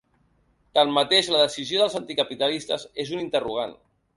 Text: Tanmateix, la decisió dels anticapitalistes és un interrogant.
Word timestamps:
Tanmateix, 0.77 1.29
la 1.35 1.43
decisió 1.43 1.83
dels 1.83 1.99
anticapitalistes 2.01 2.89
és 3.05 3.17
un 3.19 3.25
interrogant. 3.29 3.79